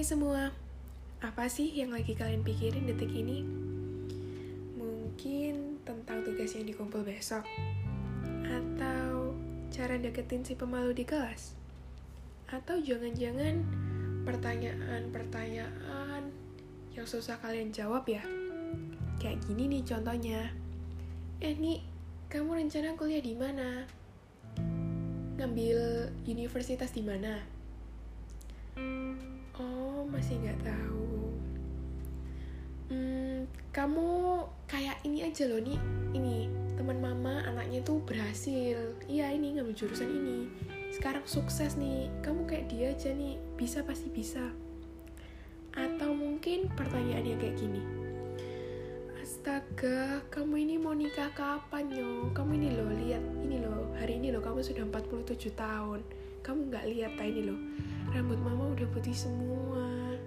[0.00, 0.48] Hai semua,
[1.20, 3.44] apa sih yang lagi kalian pikirin detik ini?
[4.80, 7.44] Mungkin tentang tugas yang dikumpul besok?
[8.48, 9.36] Atau
[9.68, 11.52] cara deketin si pemalu di kelas?
[12.48, 13.60] Atau jangan-jangan
[14.24, 16.32] pertanyaan-pertanyaan
[16.96, 18.24] yang susah kalian jawab ya?
[19.20, 20.48] Kayak gini nih contohnya.
[21.44, 21.84] Eh nih,
[22.32, 23.84] kamu rencana kuliah di mana?
[25.36, 27.60] Ngambil universitas di mana?
[29.60, 31.36] Oh, masih nggak tahu.
[32.88, 33.44] Hmm,
[33.76, 34.08] kamu
[34.64, 35.76] kayak ini aja loh nih.
[36.16, 36.48] Ini
[36.80, 38.96] teman mama anaknya tuh berhasil.
[39.04, 40.48] Iya ini ngambil jurusan ini.
[40.90, 42.08] Sekarang sukses nih.
[42.24, 43.36] Kamu kayak dia aja nih.
[43.60, 44.48] Bisa pasti bisa.
[45.76, 47.82] Atau mungkin pertanyaannya kayak gini.
[49.40, 52.28] Astaga, kamu ini mau nikah kapan yo?
[52.34, 56.04] Kamu ini loh, lihat ini loh, hari ini loh kamu sudah 47 tahun.
[56.44, 57.56] Kamu nggak lihat ini loh,
[58.10, 60.18] rambut mama udah putih semua.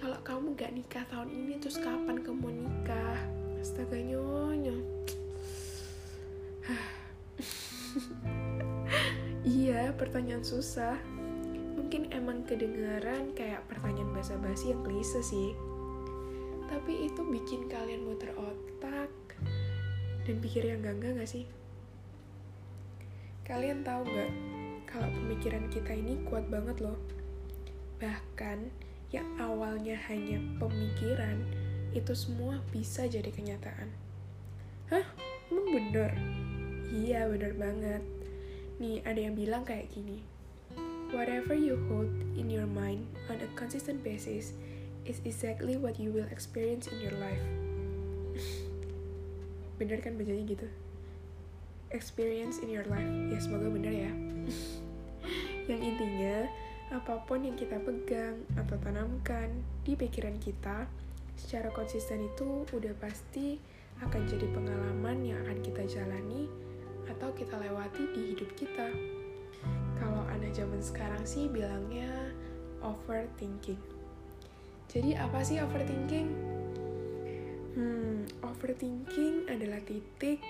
[0.00, 3.20] Kalau kamu gak nikah tahun ini terus kapan kamu nikah?
[3.62, 4.74] Astaga nyonya
[9.46, 10.98] iya pertanyaan susah.
[11.78, 15.54] Mungkin emang kedengaran kayak pertanyaan basa-basi yang klise sih.
[16.66, 19.12] Tapi itu bikin kalian muter otak
[20.24, 21.44] dan pikir yang enggak gak sih?
[23.46, 24.51] Kalian tahu gak
[24.92, 27.00] kalau pemikiran kita ini kuat banget loh.
[27.96, 28.68] Bahkan
[29.08, 31.40] yang awalnya hanya pemikiran,
[31.96, 33.88] itu semua bisa jadi kenyataan.
[34.92, 35.04] Hah?
[35.48, 36.12] Emang bener?
[36.92, 38.04] Iya, bener banget.
[38.76, 40.20] Nih, ada yang bilang kayak gini.
[41.12, 44.56] Whatever you hold in your mind on a consistent basis
[45.08, 47.44] is exactly what you will experience in your life.
[49.80, 50.68] bener kan bacanya gitu?
[51.92, 53.08] Experience in your life.
[53.28, 54.12] Ya, semoga bener ya
[55.70, 56.50] yang intinya
[56.92, 59.48] apa pun yang kita pegang atau tanamkan
[59.86, 60.84] di pikiran kita
[61.38, 63.56] secara konsisten itu udah pasti
[64.04, 66.50] akan jadi pengalaman yang akan kita jalani
[67.08, 68.88] atau kita lewati di hidup kita.
[69.96, 72.10] Kalau anak zaman sekarang sih bilangnya
[72.82, 73.78] overthinking.
[74.90, 76.28] Jadi apa sih overthinking?
[77.72, 80.42] Hmm, overthinking adalah titik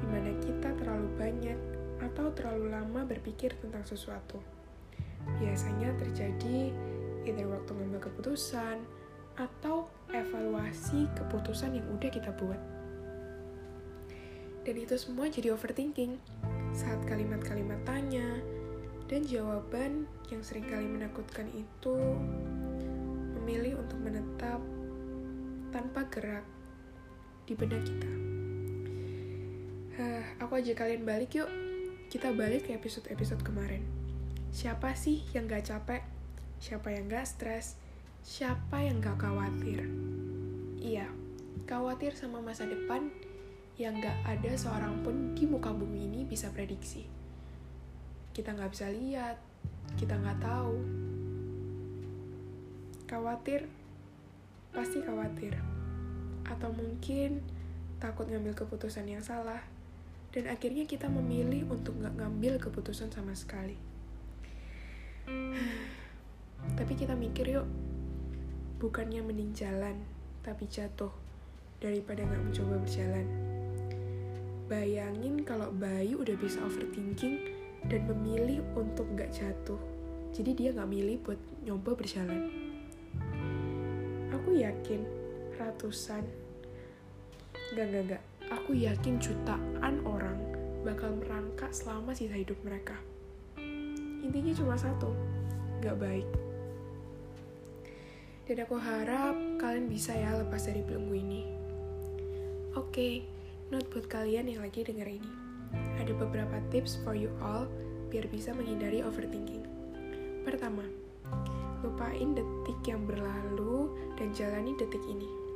[0.00, 1.58] di mana kita terlalu banyak
[2.00, 4.40] atau terlalu lama berpikir tentang sesuatu.
[5.38, 6.72] Biasanya terjadi
[7.28, 8.80] either waktu mengambil keputusan
[9.36, 12.60] atau evaluasi keputusan yang udah kita buat.
[14.64, 16.20] Dan itu semua jadi overthinking
[16.76, 18.40] saat kalimat-kalimat tanya
[19.08, 21.96] dan jawaban yang sering kali menakutkan itu
[23.40, 24.60] memilih untuk menetap
[25.74, 26.46] tanpa gerak
[27.48, 28.29] di benak kita.
[30.00, 31.52] Huh, aku aja kalian balik yuk
[32.08, 33.84] kita balik ke episode-episode kemarin.
[34.48, 36.00] Siapa sih yang gak capek?
[36.56, 37.76] Siapa yang gak stres?
[38.24, 39.84] Siapa yang gak khawatir?
[40.80, 41.04] Iya,
[41.68, 43.12] khawatir sama masa depan
[43.76, 47.04] yang gak ada seorang pun di muka bumi ini bisa prediksi.
[48.32, 49.36] Kita gak bisa lihat,
[50.00, 50.80] kita gak tahu.
[53.04, 53.68] Khawatir,
[54.72, 55.60] pasti khawatir.
[56.48, 57.44] Atau mungkin
[58.00, 59.60] takut ngambil keputusan yang salah,
[60.30, 63.74] dan akhirnya kita memilih untuk nggak ngambil keputusan sama sekali.
[66.78, 67.66] Tapi kita mikir yuk,
[68.78, 69.96] bukannya mending jalan,
[70.40, 71.12] tapi jatuh,
[71.82, 73.26] daripada nggak mencoba berjalan.
[74.70, 77.42] Bayangin kalau Bayu udah bisa overthinking
[77.90, 79.80] dan memilih untuk nggak jatuh.
[80.30, 82.48] Jadi dia nggak milih buat nyoba berjalan.
[84.30, 85.02] Aku yakin
[85.58, 86.22] ratusan,
[87.74, 90.38] nggak nggak nggak, aku yakin jutaan orang
[90.82, 92.98] bakal merangkak selama sisa hidup mereka.
[94.20, 95.14] Intinya cuma satu,
[95.80, 96.28] gak baik.
[98.50, 101.42] Dan aku harap kalian bisa ya lepas dari belenggu ini.
[102.74, 103.14] Oke, okay,
[103.70, 105.32] note buat kalian yang lagi denger ini.
[106.02, 107.70] Ada beberapa tips for you all
[108.10, 109.62] biar bisa menghindari overthinking.
[110.42, 110.82] Pertama,
[111.86, 115.49] lupain detik yang berlalu dan jalani detik ini.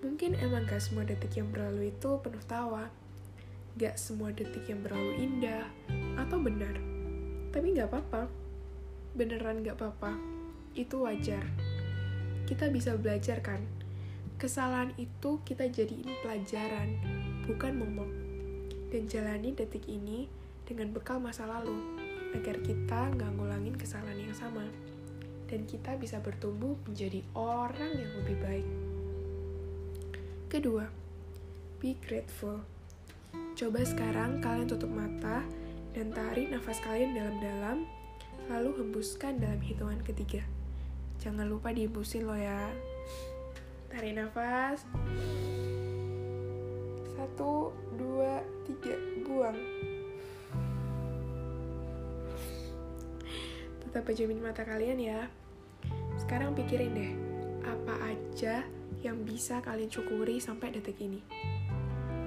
[0.00, 2.88] Mungkin emang gak semua detik yang berlalu itu penuh tawa.
[3.76, 5.68] Gak semua detik yang berlalu indah
[6.16, 6.72] atau benar.
[7.52, 8.24] Tapi gak apa-apa.
[9.12, 10.16] Beneran gak apa-apa.
[10.72, 11.44] Itu wajar.
[12.48, 13.60] Kita bisa belajar kan?
[14.40, 16.96] Kesalahan itu kita jadiin pelajaran,
[17.44, 18.08] bukan momok.
[18.88, 20.32] Dan jalani detik ini
[20.64, 21.76] dengan bekal masa lalu,
[22.32, 24.64] agar kita nggak ngulangin kesalahan yang sama.
[25.44, 28.89] Dan kita bisa bertumbuh menjadi orang yang lebih baik.
[30.50, 30.82] Kedua,
[31.78, 32.58] be grateful.
[33.54, 35.46] Coba sekarang kalian tutup mata
[35.94, 37.86] dan tarik nafas kalian dalam-dalam,
[38.50, 40.42] lalu hembuskan dalam hitungan ketiga.
[41.22, 42.66] Jangan lupa dibusin lo ya.
[43.94, 44.82] Tarik nafas.
[47.14, 49.54] Satu, dua, tiga, buang.
[53.86, 55.30] Tetap pejamin mata kalian ya.
[56.18, 57.12] Sekarang pikirin deh,
[57.62, 58.66] apa aja
[59.00, 61.24] yang bisa kalian syukuri sampai detik ini.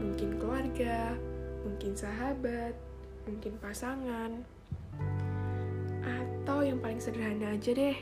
[0.00, 1.14] Mungkin keluarga,
[1.62, 2.74] mungkin sahabat,
[3.28, 4.42] mungkin pasangan,
[6.02, 7.96] atau yang paling sederhana aja deh,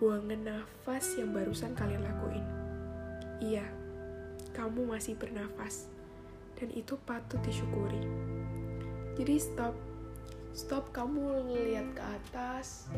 [0.00, 2.42] buangan nafas yang barusan kalian lakuin.
[3.38, 3.66] Iya,
[4.56, 5.86] kamu masih bernafas,
[6.58, 8.02] dan itu patut disyukuri.
[9.14, 9.76] Jadi stop,
[10.56, 12.88] stop kamu lihat ke atas,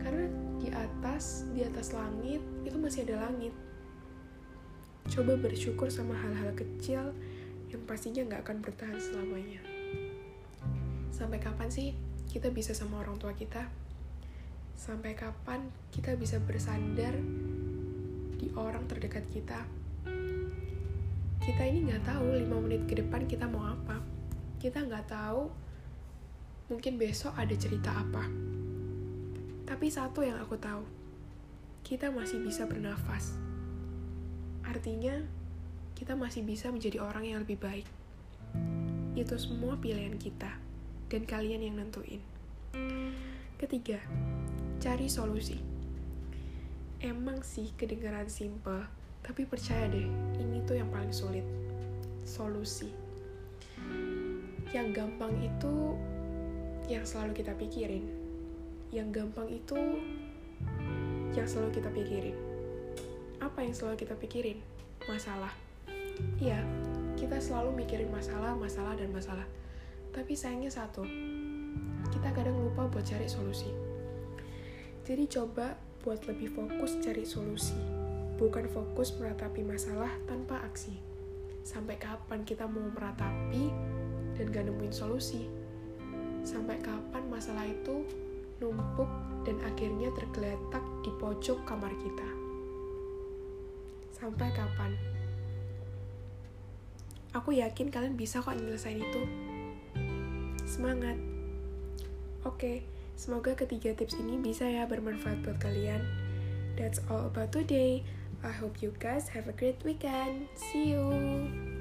[0.00, 0.30] karena
[0.62, 3.52] di atas, di atas langit, itu masih ada langit.
[5.06, 7.14] Coba bersyukur sama hal-hal kecil
[7.70, 9.62] yang pastinya nggak akan bertahan selamanya.
[11.14, 11.94] Sampai kapan sih
[12.26, 13.70] kita bisa sama orang tua kita?
[14.74, 17.14] Sampai kapan kita bisa bersandar
[18.36, 19.62] di orang terdekat kita?
[21.38, 24.02] Kita ini nggak tahu lima menit ke depan kita mau apa.
[24.58, 25.46] Kita nggak tahu
[26.66, 28.26] mungkin besok ada cerita apa.
[29.66, 30.82] Tapi satu yang aku tahu,
[31.86, 33.38] kita masih bisa bernafas.
[34.66, 35.22] Artinya,
[35.94, 37.86] kita masih bisa menjadi orang yang lebih baik.
[39.16, 40.52] Itu semua pilihan kita,
[41.08, 42.20] dan kalian yang nentuin.
[43.56, 43.96] Ketiga,
[44.82, 45.56] cari solusi.
[47.00, 48.84] Emang sih kedengaran simple,
[49.24, 50.04] tapi percaya deh,
[50.36, 51.46] ini tuh yang paling sulit.
[52.26, 52.90] Solusi.
[54.74, 55.94] Yang gampang itu
[56.90, 58.04] yang selalu kita pikirin.
[58.90, 59.78] Yang gampang itu
[61.32, 62.55] yang selalu kita pikirin.
[63.40, 64.58] Apa yang selalu kita pikirin?
[65.04, 65.52] Masalah.
[66.40, 66.64] Iya,
[67.20, 69.44] kita selalu mikirin masalah, masalah, dan masalah.
[70.12, 71.04] Tapi sayangnya satu,
[72.08, 73.68] kita kadang lupa buat cari solusi.
[75.04, 77.76] Jadi coba buat lebih fokus cari solusi,
[78.40, 80.96] bukan fokus meratapi masalah tanpa aksi.
[81.60, 83.68] Sampai kapan kita mau meratapi
[84.40, 85.44] dan gak nemuin solusi?
[86.40, 88.06] Sampai kapan masalah itu
[88.64, 89.10] numpuk
[89.44, 92.45] dan akhirnya tergeletak di pojok kamar kita?
[94.16, 94.96] Sampai kapan?
[97.36, 99.22] Aku yakin kalian bisa kok nyelesain itu.
[100.64, 101.20] Semangat!
[102.48, 106.00] Oke, semoga ketiga tips ini bisa ya bermanfaat buat kalian.
[106.80, 108.08] That's all about today.
[108.40, 110.48] I hope you guys have a great weekend.
[110.56, 111.75] See you!